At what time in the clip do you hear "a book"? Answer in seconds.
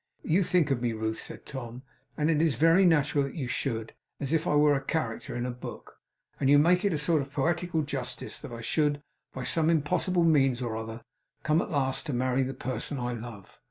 5.45-5.97